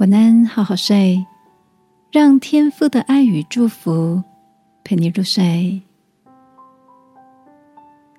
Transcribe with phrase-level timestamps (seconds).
[0.00, 1.26] 晚安，好好睡，
[2.10, 4.22] 让天父的爱与祝福
[4.82, 5.82] 陪你入睡。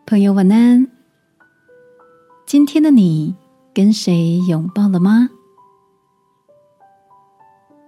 [0.06, 0.88] 朋友，晚安。
[2.46, 3.36] 今天的你
[3.74, 5.32] 跟谁拥抱了吗？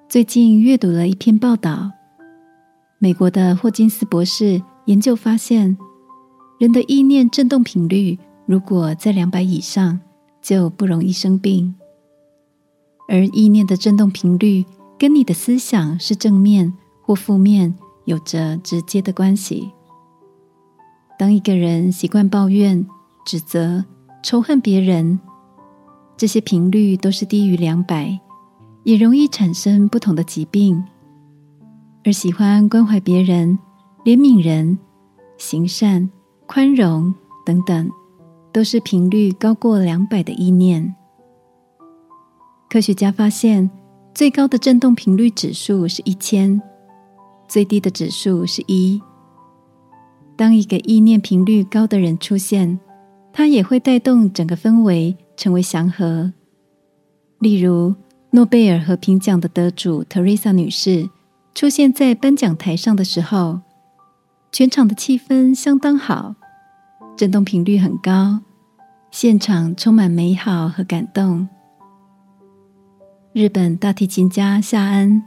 [0.09, 1.91] 最近阅读了一篇报道，
[2.97, 5.77] 美国的霍金斯博士研究发现，
[6.57, 8.17] 人的意念振动频率
[8.47, 9.99] 如果在两百以上，
[10.41, 11.75] 就不容易生病。
[13.07, 14.65] 而意念的振动频率
[14.97, 19.71] 跟你的思想是正面或负面有着直接的关系。
[21.19, 22.85] 当一个人习惯抱怨、
[23.25, 23.85] 指责、
[24.23, 25.19] 仇恨别人，
[26.17, 28.19] 这些频率都是低于两百，
[28.83, 30.83] 也容易产生不同的疾病。
[32.05, 33.57] 而喜欢关怀别人、
[34.03, 34.77] 怜悯人、
[35.37, 36.09] 行善、
[36.45, 37.13] 宽容
[37.45, 37.89] 等等，
[38.51, 40.95] 都是频率高过两百的意念。
[42.73, 43.69] 科学家发现，
[44.15, 46.59] 最高的振动频率指数是一千，
[47.47, 48.99] 最低的指数是一。
[50.35, 52.79] 当一个意念频率高的人出现，
[53.31, 56.33] 他也会带动整个氛围成为祥和。
[57.37, 57.93] 例如，
[58.31, 61.07] 诺贝尔和平奖的得主特蕾莎女士
[61.53, 63.59] 出现在颁奖台上的时候，
[64.51, 66.33] 全场的气氛相当好，
[67.15, 68.39] 振动频率很高，
[69.11, 71.47] 现场充满美好和感动。
[73.33, 75.19] 日本大提琴家夏恩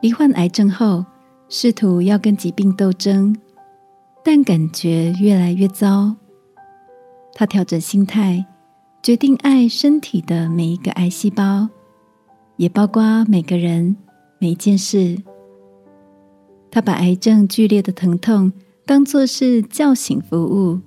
[0.00, 1.04] 罹患癌症后，
[1.50, 3.36] 试图要跟疾病斗争，
[4.24, 6.16] 但感觉越来越糟。
[7.34, 8.42] 他调整心态，
[9.02, 11.68] 决定爱身体的每一个癌细胞，
[12.56, 13.94] 也包括每个人、
[14.38, 15.22] 每一件事。
[16.70, 18.50] 他把癌症剧烈的疼痛
[18.86, 20.80] 当作是叫醒服务，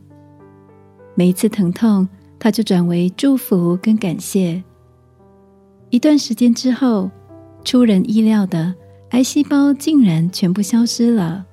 [1.14, 2.09] 每一次疼痛，
[2.40, 4.64] 他就转为祝福跟感谢。
[5.94, 7.12] 一段时间之后，
[7.64, 8.74] 出人意料的，
[9.12, 11.46] 癌细胞竟然全部消失了。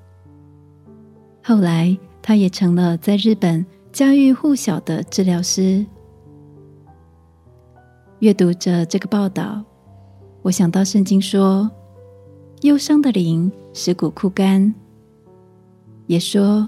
[1.45, 5.85] 后来，他也成了在日本家喻户晓的治疗师。
[8.21, 9.63] 阅读着这个报道，
[10.41, 11.71] 我想到圣经说
[12.65, 14.75] ：“忧伤的灵使骨枯干。”
[16.09, 16.67] 也说：“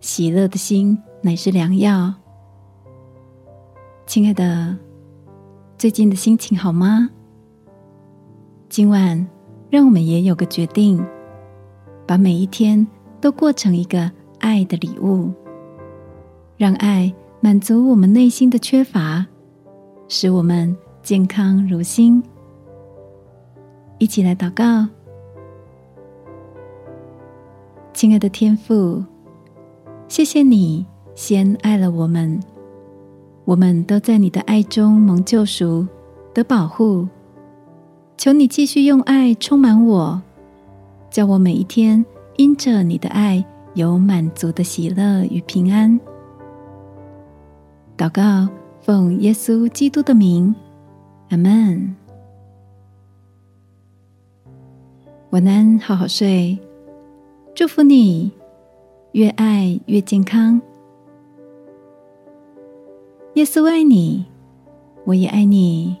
[0.00, 2.14] 喜乐的心乃是良药。”
[4.08, 4.74] 亲爱的。
[5.80, 7.08] 最近的心情好吗？
[8.68, 9.26] 今晚
[9.70, 11.02] 让我们也有个决定，
[12.06, 12.86] 把每一天
[13.18, 15.32] 都过成一个爱的礼物，
[16.58, 19.26] 让爱满足我们内心的缺乏，
[20.06, 22.22] 使我们健康如新。
[23.96, 24.86] 一起来祷告，
[27.94, 29.02] 亲爱的天父，
[30.08, 32.38] 谢谢你先爱了我们。
[33.50, 35.84] 我们都在你的爱中蒙救赎、
[36.32, 37.08] 得保护。
[38.16, 40.22] 求你继续用爱充满我，
[41.10, 42.06] 叫我每一天
[42.36, 43.44] 因着你的爱
[43.74, 45.98] 有满足的喜乐与平安。
[47.98, 48.48] 祷告，
[48.82, 50.54] 奉耶稣基督的名，
[51.30, 51.96] 阿门。
[55.30, 56.56] 晚安，好好睡。
[57.52, 58.30] 祝福你，
[59.10, 60.62] 越爱越健康。
[63.40, 64.26] 耶稣爱你，
[65.06, 65.96] 我也爱你。